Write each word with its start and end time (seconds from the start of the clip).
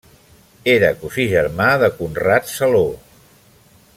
Era 0.75 0.89
cosí 1.01 1.25
germà 1.33 1.69
de 1.85 1.91
Conrad 2.01 2.51
Saló. 2.57 2.85